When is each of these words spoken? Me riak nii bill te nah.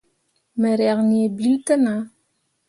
Me 0.59 0.69
riak 0.79 0.99
nii 1.09 1.27
bill 1.37 1.55
te 1.65 1.75
nah. 1.83 2.01